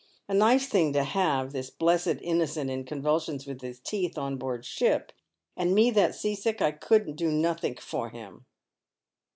[0.27, 4.65] A nice thing to have this blessed innocent in convulsions with his teeth on board
[4.65, 5.11] ship,
[5.55, 8.47] and me that seasick I couldn't do nothink for him."